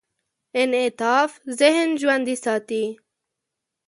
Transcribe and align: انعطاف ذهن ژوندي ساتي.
انعطاف 0.61 1.31
ذهن 1.59 1.89
ژوندي 2.01 2.35
ساتي. 2.43 2.85